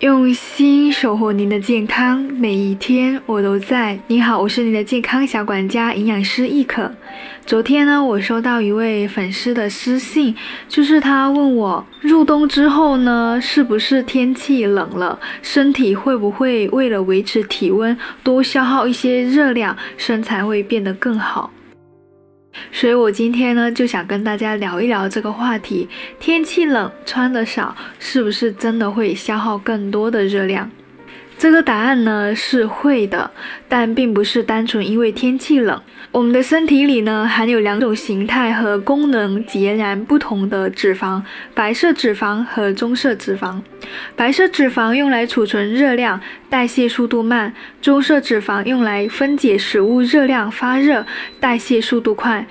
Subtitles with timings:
[0.00, 3.98] 用心守护您的健康，每一天我都在。
[4.06, 6.90] 你好，我是您的健康小管家营养师易可。
[7.44, 10.34] 昨天呢，我收到一位粉丝的私信，
[10.66, 21.50] 就是他问我，入冬之后呢，是不是天气冷了，身体会不会为了维持体温多消耗一些热量，身材会变得更好？
[22.72, 25.88] 所以我今天呢，就想跟大家聊一聊这个话题：
[26.18, 30.70] 天气冷，穿的少，是不是真的会消耗更多的热量？
[31.40, 33.30] 这个答案呢是会的，
[33.66, 35.80] 但并不是单纯因为天气冷。
[36.12, 41.22] 我们的身体里呢含有两种形态和功能截然不同的脂肪：
[41.54, 43.58] 白色脂肪和棕色脂肪。
[44.14, 46.20] 白色脂肪用来储存热量，
[46.50, 51.06] 代谢速度慢；棕色脂肪用来分解食物热量，发热，
[51.40, 52.46] 代谢速度快。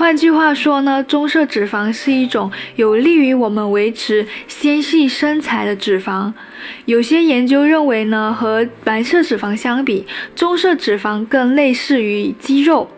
[0.00, 6.32] 换句话说呢，棕色脂肪是一种有利于我们维持纤细身材的脂肪。
[6.86, 12.88] 有些研究认为呢，和白色脂肪相比，棕色脂肪更类似于肌肉。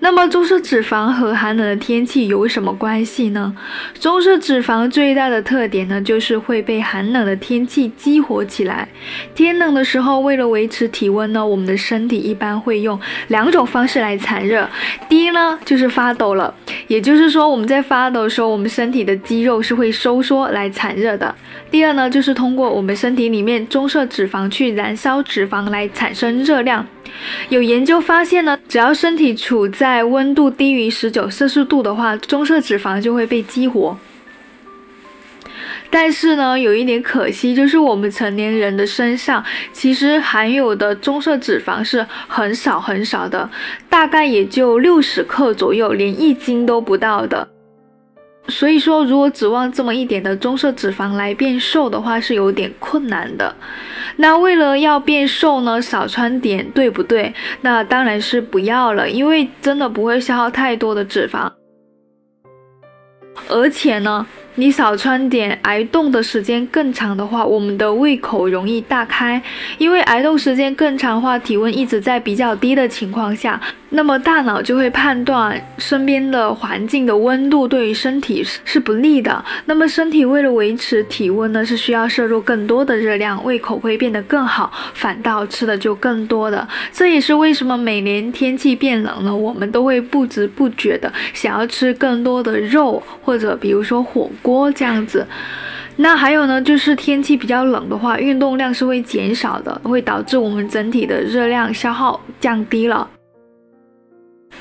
[0.00, 3.54] 那么棕色脂肪和寒冷的天气有什么关系呢？
[3.94, 8.88] 棕色脂肪最大的特点呢，就是会被寒冷的天气激活起来。
[9.34, 14.68] 天冷的时候，为了维持体温呢，我们的身体一般会用两种方式来产热。
[15.16, 16.54] 第一呢，就是发抖了，
[16.88, 21.34] 也就是说我们在发抖的时候，我们身体的肌肉是会收缩来产热的。
[21.70, 26.86] 第二呢，就是通过我们身体里面棕色脂肪去燃烧脂肪来产生热量。
[27.48, 33.96] 有研究发现呢，只要身体处在温度低于十九摄氏度的话，棕色脂肪就会被激活。
[35.90, 43.48] 但是呢，有一点可惜，就是我们成年人的身上其实含有的棕色脂肪是很少很少的，
[43.88, 47.48] 大概也就六十克左右，连一斤都不到的。
[48.48, 53.52] 所以说，如果指望这么一点的棕色脂肪来变瘦的话，是有点困难的。
[54.18, 57.34] 那为了要变瘦呢，少穿点，对不对？
[57.62, 61.50] 那当然是不要了，因为真的不会消耗太多的脂肪，
[63.48, 64.26] 而且呢。
[64.58, 69.40] 你少穿点，挨冻的时间更长的话，我们的胃口容易大开。
[69.76, 73.60] 因为挨冻时间更长的话，体温一直在比较低的情况下，
[73.96, 79.44] 那么大脑就会判断身边的环境的温度对于身体是是不利的。
[79.64, 86.68] 那么身体为了维持体温呢，是需要摄入更多的热量，胃口会变得更好，反倒吃的就更多的。
[86.92, 94.30] 这也是为什么每年天气变冷了，我们都会不知不觉的想要吃更多的肉，或者比如说火。
[94.42, 95.26] 锅这样子，
[95.96, 103.08] 那还有呢，就是天气比较冷的话，运动量是会减少的，会导致我们整体的热量消耗降低了。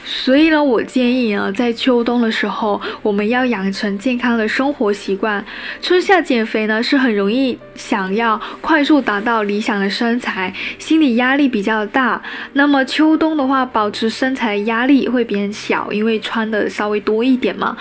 [0.03, 5.43] 所以呢，我建议啊，在秋冬的时候，我们要养成健康的生活习惯。
[5.81, 12.21] 春夏减肥呢，是很容易想要快速达到理想的身材，心理压力比较大。
[12.53, 17.77] 那么秋冬的话，保持身材压力会变小，因为穿的稍微多一点嘛。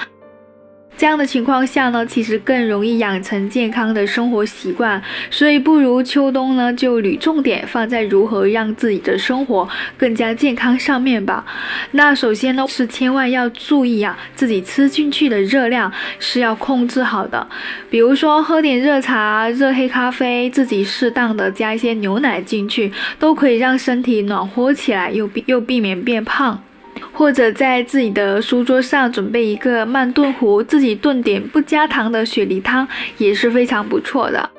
[0.96, 9.68] 这样的情况下呢，其实更容易养成健康的生活习惯，所以不如秋冬呢就捋重点放在如何让自己的生活
[9.98, 11.44] 更加健康上面吧。
[11.90, 17.46] 那首先呢是千万要注意啊，自己吃进去的热量是要控制好的，
[17.90, 26.63] 比如说喝点热茶、热黑咖啡，自己适当的加一些牛奶进去，都可以让身体暖和起来，又避又避免变胖。
[27.12, 32.86] 或者在自己的书桌上准备一个慢炖壶，自己炖点不加糖的雪梨汤
[33.18, 34.50] 也是非常不错的。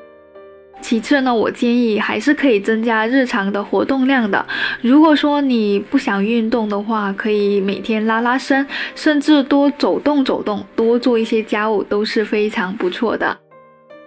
[0.81, 4.45] 其次呢，我建议还是可以增加日常的活动量的。
[4.81, 13.35] 如果说你不想运动的话，可以每天拉拉伸，甚至多走动走动，多做一些家务都是非常不错的。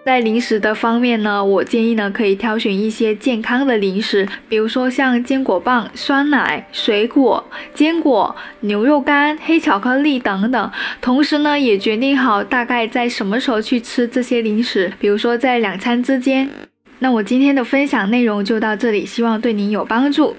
[0.08, 10.70] 在零食的方面呢，我建议呢可以挑选一些健康的零食，比如说像坚果棒、酸奶、水果、坚果、牛肉干、黑巧克力等等。
[11.02, 16.48] 同时呢，也决定好大概在什么时候去吃这些零食，比如说在两餐之间。
[17.00, 20.34] 那我今天的分享内容就到这里，希望对您有帮助。